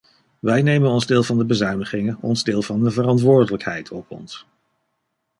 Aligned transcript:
Wij 0.39 0.61
nemen 0.61 0.89
ons 0.91 1.05
deel 1.05 1.23
van 1.23 1.37
de 1.37 1.45
bezuinigingen, 1.45 2.17
ons 2.21 2.43
deel 2.43 2.61
van 2.61 2.83
de 2.83 2.91
verantwoordelijkheid 2.91 3.91
op 3.91 4.11
ons. 4.11 4.45